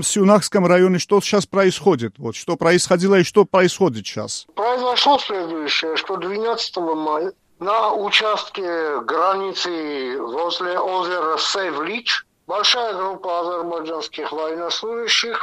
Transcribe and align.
Сюнахском 0.00 0.64
районе 0.64 1.00
что 1.00 1.20
сейчас 1.20 1.46
происходит? 1.46 2.14
Вот 2.18 2.36
что 2.36 2.56
происходило 2.56 3.16
и 3.16 3.24
что 3.24 3.44
происходит 3.44 4.06
сейчас? 4.06 4.46
Произошло 4.54 5.18
следующее, 5.18 5.96
что 5.96 6.16
12 6.16 6.76
мая 6.76 7.32
на 7.58 7.92
участке 7.92 9.00
границы 9.00 10.16
возле 10.20 10.78
озера 10.78 11.36
Сейвлич 11.38 12.24
большая 12.46 12.94
группа 12.94 13.40
азербайджанских 13.40 14.30
военнослужащих 14.30 15.36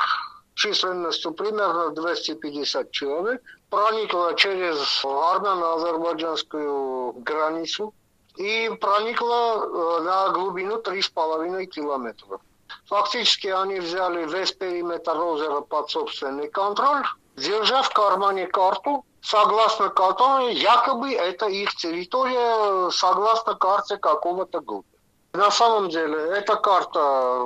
численностью 0.53 1.33
примерно 1.33 1.89
250 1.89 2.91
человек 2.91 3.41
проникла 3.69 4.35
через 4.35 5.03
армяно-азербайджанскую 5.03 7.11
границу 7.13 7.93
и 8.37 8.71
проникла 8.79 9.65
э, 9.65 9.99
на 10.03 10.29
глубину 10.29 10.81
3,5 10.81 11.65
километра. 11.65 12.39
Фактически 12.87 13.47
они 13.47 13.79
взяли 13.79 14.25
весь 14.27 14.51
периметр 14.51 15.17
озера 15.17 15.61
под 15.61 15.89
собственный 15.89 16.49
контроль, 16.49 17.03
держа 17.35 17.81
в 17.81 17.89
кармане 17.89 18.45
карту, 18.47 19.03
согласно 19.21 19.89
которой 19.89 20.53
якобы 20.53 21.13
это 21.13 21.47
их 21.47 21.75
территория, 21.75 22.91
согласно 22.91 23.55
карте 23.55 23.97
какого-то 23.97 24.59
года. 24.61 24.87
На 25.33 25.49
самом 25.51 25.89
деле 25.89 26.17
эта 26.17 26.55
карта 26.55 27.43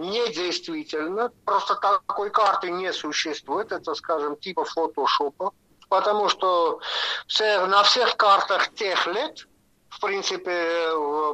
недействительна, 0.00 1.30
просто 1.44 1.76
такой 1.76 2.30
карты 2.30 2.70
не 2.70 2.92
существует, 2.92 3.70
это, 3.70 3.94
скажем, 3.94 4.36
типа 4.36 4.64
фотошопа, 4.64 5.52
потому 5.88 6.28
что 6.28 6.80
все, 7.26 7.66
на 7.66 7.84
всех 7.84 8.16
картах 8.16 8.74
тех 8.74 9.06
лет 9.06 9.46
в 9.90 10.00
принципе, 10.00 10.52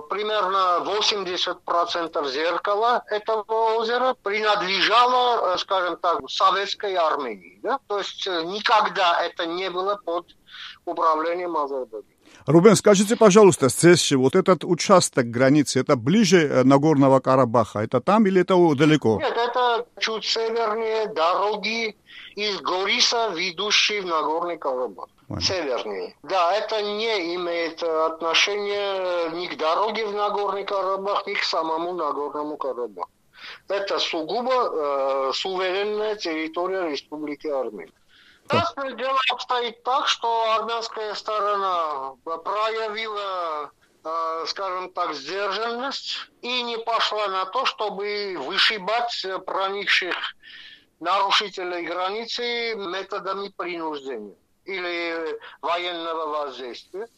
примерно 0.09 0.83
80% 0.85 2.31
зеркала 2.33 3.05
этого 3.11 3.45
озера 3.77 4.15
принадлежало, 4.23 5.55
э, 5.55 5.59
скажем 5.59 5.97
так, 5.99 6.29
советской 6.29 6.95
Армении. 6.95 7.61
Да? 7.63 7.79
То 7.87 7.99
есть 7.99 8.27
э, 8.27 8.43
никогда 8.45 9.23
это 9.23 9.47
не 9.47 9.71
было 9.71 10.01
под 10.05 10.27
управлением 10.85 11.57
Азербайджана. 11.57 12.17
Рубен, 12.47 12.77
скажите, 12.77 13.17
пожалуйста, 13.17 13.69
здесь 13.69 14.13
вот 14.13 14.37
этот 14.37 14.65
участок 14.65 15.27
границы, 15.27 15.81
это 15.81 15.97
ближе 15.97 16.47
э, 16.47 16.63
Нагорного 16.65 17.21
Карабаха? 17.21 17.81
Это 17.81 18.01
там 18.01 18.27
или 18.27 18.41
это 18.41 18.55
далеко? 18.75 19.19
Нет, 19.21 19.37
это 19.37 19.87
чуть 19.99 20.25
севернее 20.25 21.09
дороги 21.09 21.97
из 22.37 22.61
Гориса, 22.61 23.33
ведущей 23.35 24.01
в 24.01 24.07
Нагорный 24.07 24.59
Карабах. 24.59 25.09
Понял. 25.29 25.41
Севернее. 25.41 26.15
Да, 26.23 26.53
это 26.53 26.83
не 26.83 27.35
имеет 27.35 27.83
отношения 27.83 29.31
ни 29.31 29.49
к 29.49 29.57
дороге 29.57 30.07
в 30.07 30.13
Нагорный 30.15 30.65
Карабах, 30.65 31.27
ни 31.27 31.35
к 31.35 31.43
самому 31.43 31.95
Нагорному 31.95 32.57
Карабаху. 32.57 33.11
Это 33.69 33.99
сугубо 33.99 34.53
э, 34.53 35.33
суверенная 35.35 36.15
территория 36.15 36.91
Республики 36.91 37.49
Армения. 37.49 37.93
Сейчас 38.49 38.73
дело 38.97 39.19
обстоит 39.33 39.83
так, 39.83 40.07
что 40.07 40.55
армянская 40.55 41.15
сторона 41.15 42.15
проявила, 42.25 43.73
э, 44.05 44.45
скажем 44.47 44.93
так, 44.93 45.13
сдержанность 45.15 46.31
и 46.43 46.63
не 46.63 46.79
пошла 46.79 47.27
на 47.27 47.47
то, 47.47 47.65
чтобы 47.65 48.37
вышибать 48.39 49.27
проникших 49.45 50.15
нарушителей 51.01 51.85
границы 51.85 52.77
методами 52.77 53.49
принуждения 53.49 54.37
или 54.67 55.39
военного 55.63 56.27
воздействия. 56.27 57.09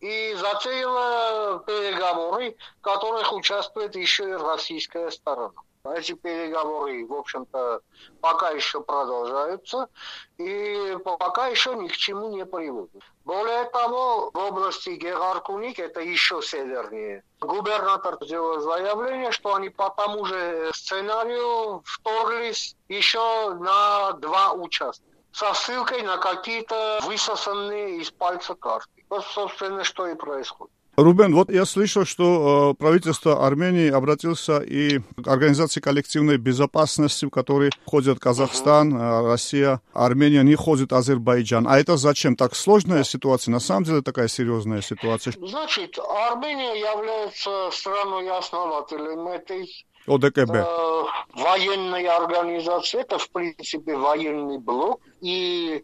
И 0.00 0.34
затеяла 0.34 1.62
переговоры, 1.66 2.56
в 2.78 2.82
которых 2.82 3.32
участвует 3.32 3.94
еще 3.96 4.30
и 4.30 4.32
российская 4.32 5.10
сторона. 5.10 5.52
Эти 5.84 6.12
переговоры, 6.12 7.06
в 7.06 7.14
общем-то, 7.14 7.80
пока 8.20 8.50
еще 8.50 8.82
продолжаются 8.82 9.88
и 10.36 10.98
пока 11.04 11.46
еще 11.46 11.74
ни 11.74 11.88
к 11.88 11.96
чему 11.96 12.28
не 12.30 12.44
приводят. 12.44 13.02
Более 13.24 13.64
того, 13.70 14.30
в 14.32 14.36
области 14.36 14.90
Гегаркуник, 14.90 15.78
это 15.78 16.00
еще 16.00 16.42
севернее, 16.42 17.24
губернатор 17.40 18.18
сделал 18.20 18.60
заявление, 18.60 19.32
что 19.32 19.54
они 19.54 19.70
по 19.70 19.88
тому 19.90 20.26
же 20.26 20.70
сценарию 20.74 21.82
вторглись 21.86 22.76
еще 22.88 23.54
на 23.54 24.12
два 24.12 24.52
участка 24.52 25.09
со 25.32 25.54
ссылкой 25.54 26.02
на 26.02 26.18
какие-то 26.18 27.00
высосанные 27.02 27.98
из 27.98 28.10
пальца 28.10 28.54
карты. 28.54 29.04
Вот, 29.08 29.24
собственно, 29.26 29.84
что 29.84 30.06
и 30.06 30.14
происходит. 30.14 30.72
Рубен, 31.02 31.34
вот 31.34 31.50
я 31.50 31.64
слышал, 31.64 32.04
что 32.04 32.72
э, 32.72 32.74
правительство 32.74 33.46
Армении 33.46 33.90
обратился 33.90 34.58
и 34.58 34.98
к 34.98 35.26
Организации 35.26 35.80
коллективной 35.80 36.36
безопасности, 36.36 37.24
в 37.24 37.30
которой 37.30 37.70
входят 37.86 38.18
Казахстан, 38.18 38.94
э, 38.94 39.26
Россия, 39.26 39.80
Армения, 39.94 40.42
не 40.42 40.56
входит 40.56 40.92
Азербайджан. 40.92 41.66
А 41.66 41.78
это 41.78 41.96
зачем? 41.96 42.36
Так 42.36 42.54
сложная 42.54 43.04
ситуация? 43.04 43.52
На 43.52 43.60
самом 43.60 43.84
деле 43.84 44.02
такая 44.02 44.28
серьезная 44.28 44.82
ситуация. 44.82 45.32
Значит, 45.40 45.98
Армения 45.98 46.78
является 46.80 47.70
страной-основателем 47.72 49.28
этой 49.28 49.86
ОДКБ. 50.06 50.50
Э, 50.50 51.04
военной 51.34 52.06
организации. 52.06 53.00
Это, 53.00 53.18
в 53.18 53.30
принципе, 53.30 53.96
военный 53.96 54.58
блок. 54.58 55.00
И 55.20 55.82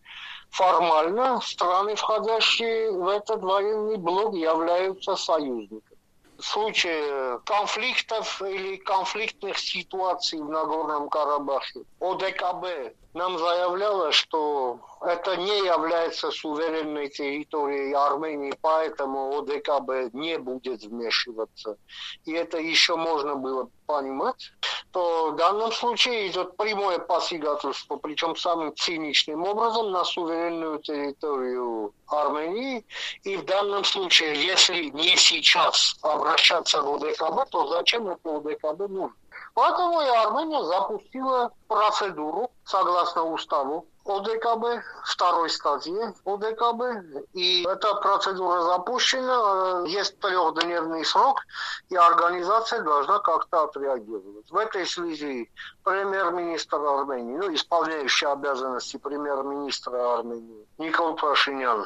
формально 0.50 1.40
страны, 1.40 1.94
входящие 1.94 2.92
в 2.92 3.08
этот 3.08 3.42
военный 3.42 3.96
блок, 3.96 4.34
являются 4.34 5.16
союзниками. 5.16 5.96
В 6.38 6.44
случае 6.44 7.40
конфликтов 7.46 8.42
или 8.42 8.76
конфликтных 8.76 9.58
ситуаций 9.58 10.38
в 10.38 10.48
Нагорном 10.50 11.08
Карабахе 11.08 11.84
ОДКБ 11.98 12.94
нам 13.14 13.38
заявляла, 13.38 14.12
что 14.12 14.78
это 15.00 15.36
не 15.38 15.64
является 15.64 16.30
суверенной 16.30 17.08
территорией 17.08 17.94
Армении, 17.94 18.52
поэтому 18.60 19.38
ОДКБ 19.38 20.12
не 20.12 20.36
будет 20.38 20.82
вмешиваться. 20.82 21.78
И 22.26 22.32
это 22.32 22.58
еще 22.58 22.96
можно 22.96 23.34
было 23.34 23.70
понимать, 23.86 24.52
то 24.96 25.30
в 25.30 25.36
данном 25.36 25.72
случае 25.72 26.28
идет 26.28 26.56
прямое 26.56 26.98
посягательство, 26.98 27.96
причем 27.96 28.34
самым 28.34 28.74
циничным 28.74 29.44
образом, 29.44 29.90
на 29.90 30.02
суверенную 30.06 30.78
территорию 30.78 31.92
Армении. 32.06 32.82
И 33.22 33.36
в 33.36 33.44
данном 33.44 33.84
случае, 33.84 34.42
если 34.42 34.84
не 34.84 35.14
сейчас 35.16 35.96
обращаться 36.00 36.80
в 36.80 36.94
ОДКБ, 36.94 37.50
то 37.50 37.66
зачем 37.66 38.08
это 38.08 38.36
ОДКБ 38.38 38.88
нужно? 38.88 39.12
Поэтому 39.52 40.00
и 40.00 40.06
Армения 40.06 40.64
запустила 40.64 41.52
процедуру, 41.68 42.50
согласно 42.64 43.24
уставу, 43.24 43.84
ОДКБ, 44.06 44.84
второй 45.04 45.50
статьи 45.50 45.98
ОДКБ. 46.24 47.26
И 47.32 47.64
эта 47.64 47.94
процедура 47.96 48.62
запущена, 48.62 49.84
э, 49.84 49.88
есть 49.88 50.18
трехдневный 50.20 51.04
срок, 51.04 51.40
и 51.88 51.96
организация 51.96 52.82
должна 52.82 53.18
как-то 53.18 53.64
отреагировать. 53.64 54.50
В 54.50 54.56
этой 54.56 54.86
связи 54.86 55.50
премьер-министр 55.82 56.76
Армении, 56.76 57.36
ну, 57.36 57.52
исполняющий 57.52 58.26
обязанности 58.26 58.96
премьер-министра 58.96 60.18
Армении 60.18 60.66
Никол 60.78 61.16
Пашинян, 61.16 61.84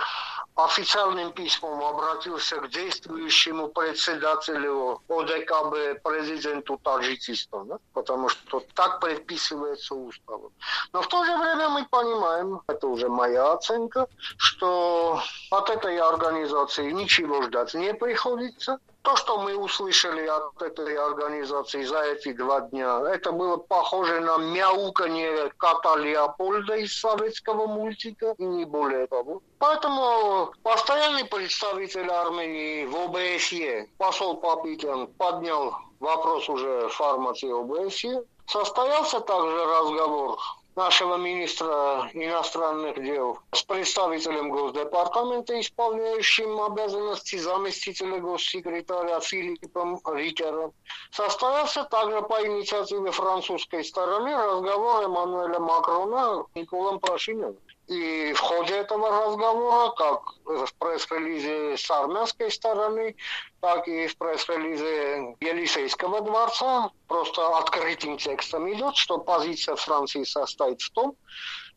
официальным 0.64 1.32
письмом 1.32 1.82
обратился 1.82 2.56
к 2.60 2.68
действующему 2.68 3.68
председателю 3.68 5.00
ОДКБ, 5.08 6.02
президенту 6.02 6.78
Таджикистана, 6.82 7.78
потому 7.92 8.28
что 8.28 8.62
так 8.74 9.00
предписывается 9.00 9.94
уставом. 9.94 10.52
Но 10.92 11.02
в 11.02 11.08
то 11.08 11.24
же 11.24 11.36
время 11.36 11.68
мы 11.68 11.84
понимаем, 11.86 12.60
это 12.66 12.86
уже 12.86 13.08
моя 13.08 13.52
оценка, 13.52 14.06
что 14.36 15.20
от 15.50 15.70
этой 15.70 15.98
организации 15.98 16.90
ничего 16.90 17.42
ждать 17.42 17.74
не 17.74 17.94
приходится. 17.94 18.78
То, 19.02 19.16
что 19.16 19.40
мы 19.40 19.56
услышали 19.56 20.26
от 20.26 20.60
этой 20.60 20.94
организации 20.94 21.84
за 21.84 22.02
эти 22.02 22.32
два 22.32 22.60
дня, 22.60 23.00
это 23.08 23.32
было 23.32 23.56
похоже 23.56 24.20
на 24.20 24.36
мяуканье 24.36 25.50
кота 25.56 25.96
Леопольда 25.96 26.76
из 26.76 26.98
советского 27.00 27.66
мультика, 27.66 28.34
и 28.36 28.44
не 28.44 28.64
более 28.66 29.06
того. 29.06 29.40
Поэтому 29.58 30.52
постоянный 30.62 31.24
представитель 31.24 32.10
Армении 32.10 32.84
в 32.84 32.96
ОБСЕ, 32.96 33.88
посол 33.96 34.36
Папикян, 34.36 35.06
поднял 35.06 35.74
вопрос 35.98 36.48
уже 36.50 36.88
формате 36.90 37.50
ОБСЕ. 37.52 38.22
Состоялся 38.46 39.20
также 39.20 39.64
разговор 39.64 40.38
нашего 40.76 41.16
министра 41.16 42.10
иностранных 42.14 43.02
дел 43.02 43.38
с 43.52 43.62
представителем 43.62 44.50
Госдепартамента, 44.50 45.58
исполняющим 45.60 46.60
обязанности 46.60 47.36
заместителя 47.36 48.18
госсекретаря 48.18 49.20
Филиппом 49.20 50.00
Рикером. 50.06 50.72
Состоялся 51.10 51.84
также 51.84 52.22
по 52.22 52.46
инициативе 52.46 53.10
французской 53.10 53.84
стороны 53.84 54.36
разговор 54.36 55.04
Эммануэля 55.04 55.58
Макрона 55.58 56.44
с 56.52 56.54
Николом 56.54 57.00
Пашиняном. 57.00 57.56
И 57.90 58.32
в 58.34 58.38
ходе 58.38 58.74
этого 58.76 59.10
разговора, 59.10 59.90
как 59.96 60.22
в 60.44 60.72
пресс-релизе 60.78 61.76
с 61.76 61.90
армянской 61.90 62.48
стороны, 62.48 63.16
так 63.60 63.88
и 63.88 64.06
в 64.06 64.16
пресс-релизе 64.16 65.36
Елисейского 65.40 66.20
дворца, 66.20 66.92
просто 67.08 67.58
открытым 67.58 68.16
текстом 68.16 68.72
идет, 68.72 68.94
что 68.94 69.18
позиция 69.18 69.74
Франции 69.74 70.22
состоит 70.22 70.80
в 70.80 70.90
том, 70.92 71.16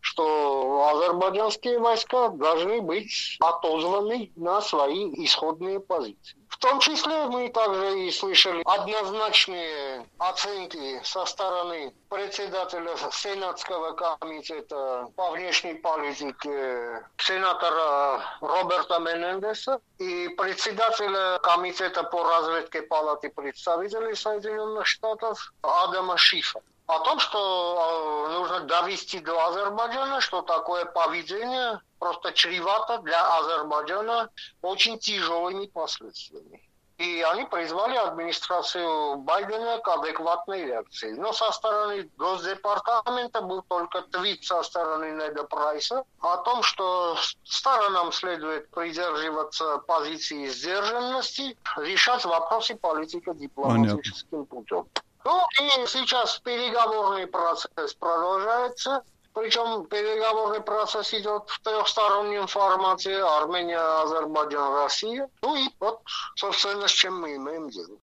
что 0.01 0.87
азербайджанские 0.91 1.79
войска 1.79 2.29
должны 2.29 2.79
быть 2.81 3.37
отозваны 3.39 4.31
на 4.35 4.61
свои 4.61 5.11
исходные 5.25 5.79
позиции. 5.79 6.37
В 6.63 6.65
том 6.65 6.79
числе 6.79 7.25
мы 7.25 7.49
также 7.49 7.99
и 7.99 8.09
слышали 8.09 8.61
однозначные 8.63 10.07
оценки 10.17 11.01
со 11.03 11.25
стороны 11.25 11.93
председателя 12.09 12.95
Сенатского 13.11 13.91
комитета 13.91 15.09
по 15.17 15.31
внешней 15.31 15.73
политике 15.73 17.05
сенатора 17.17 18.21
Роберта 18.39 18.99
Менендеса 18.99 19.81
и 19.97 20.29
председателя 20.37 21.37
комитета 21.39 22.03
по 22.03 22.23
разведке 22.23 22.83
Палаты 22.83 23.29
представителей 23.29 24.15
Соединенных 24.15 24.85
Штатов 24.87 25.51
Адама 25.63 26.15
Шифа 26.15 26.61
о 26.87 26.99
том, 26.99 27.19
что 27.19 28.27
э, 28.27 28.33
нужно 28.33 28.59
довести 28.61 29.19
до 29.19 29.47
Азербайджана, 29.47 30.21
что 30.21 30.41
такое 30.41 30.85
поведение 30.85 31.79
просто 31.99 32.33
чревато 32.33 32.97
для 32.99 33.37
Азербайджана 33.37 34.29
очень 34.61 34.99
тяжелыми 34.99 35.67
последствиями. 35.67 36.61
И 36.97 37.21
они 37.21 37.45
призвали 37.45 37.95
администрацию 37.95 39.15
Байдена 39.17 39.79
к 39.79 39.87
адекватной 39.87 40.65
реакции. 40.65 41.13
Но 41.13 41.33
со 41.33 41.51
стороны 41.51 42.09
Госдепартамента 42.17 43.41
был 43.41 43.63
только 43.63 44.03
твит 44.03 44.43
со 44.43 44.61
стороны 44.61 45.11
Неда 45.11 45.43
Прайса 45.43 46.03
о 46.21 46.37
том, 46.37 46.61
что 46.61 47.17
сторонам 47.45 48.11
следует 48.11 48.69
придерживаться 48.69 49.79
позиции 49.79 50.47
сдержанности, 50.47 51.57
решать 51.77 52.25
вопросы 52.25 52.75
политико-дипломатическим 52.75 54.45
путем. 54.45 54.85
Ну 55.25 55.41
и 55.61 55.87
сейчас 55.87 56.39
переговорный 56.39 57.27
процесс 57.27 57.93
продолжается. 57.93 59.03
Причем 59.33 59.85
переговорный 59.87 60.61
процесс 60.61 61.13
идет 61.13 61.49
в 61.49 61.59
трехстороннем 61.61 62.45
формате 62.45 63.15
Армения, 63.23 63.79
Азербайджан, 63.79 64.75
Россия. 64.75 65.27
Ну 65.41 65.55
и 65.55 65.69
вот, 65.79 66.01
собственно, 66.35 66.87
с 66.87 66.91
чем 66.91 67.19
мы 67.19 67.35
имеем 67.35 67.69
дело. 67.69 67.97